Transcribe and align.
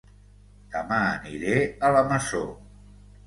Dema 0.75 0.97
aniré 1.09 1.59
a 1.65 1.91
La 1.97 2.03
Masó 2.13 2.43